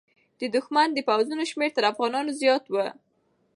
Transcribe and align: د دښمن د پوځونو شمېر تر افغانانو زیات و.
د 0.39 0.41
دښمن 0.55 0.87
د 0.93 0.99
پوځونو 1.09 1.43
شمېر 1.51 1.71
تر 1.77 1.83
افغانانو 1.91 2.31
زیات 2.41 2.63
و. 2.69 2.75